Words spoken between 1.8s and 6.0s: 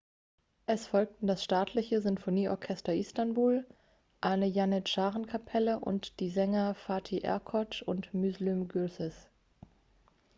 sinfonieorchester istanbul eine janitscharenkapelle